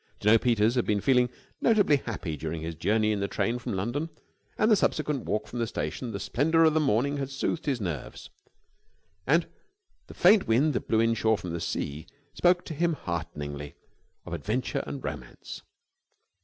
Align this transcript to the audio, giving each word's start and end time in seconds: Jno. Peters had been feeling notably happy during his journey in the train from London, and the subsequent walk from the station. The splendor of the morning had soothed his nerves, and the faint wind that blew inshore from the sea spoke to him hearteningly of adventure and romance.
Jno. 0.19 0.41
Peters 0.41 0.73
had 0.73 0.87
been 0.87 0.99
feeling 0.99 1.29
notably 1.61 1.97
happy 1.97 2.35
during 2.35 2.63
his 2.63 2.73
journey 2.73 3.11
in 3.11 3.19
the 3.19 3.27
train 3.27 3.59
from 3.59 3.73
London, 3.73 4.09
and 4.57 4.71
the 4.71 4.75
subsequent 4.75 5.25
walk 5.25 5.45
from 5.45 5.59
the 5.59 5.67
station. 5.67 6.09
The 6.11 6.19
splendor 6.19 6.63
of 6.63 6.73
the 6.73 6.79
morning 6.79 7.17
had 7.17 7.29
soothed 7.29 7.67
his 7.67 7.79
nerves, 7.79 8.31
and 9.27 9.47
the 10.07 10.15
faint 10.15 10.47
wind 10.47 10.73
that 10.73 10.87
blew 10.87 11.01
inshore 11.01 11.37
from 11.37 11.53
the 11.53 11.61
sea 11.61 12.07
spoke 12.33 12.65
to 12.65 12.73
him 12.73 12.93
hearteningly 12.93 13.75
of 14.25 14.33
adventure 14.33 14.83
and 14.87 15.03
romance. 15.03 15.61